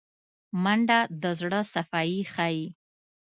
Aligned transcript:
منډه 0.63 0.99
د 1.21 1.23
زړه 1.39 1.61
صفايي 1.73 2.21
ښيي 2.33 2.65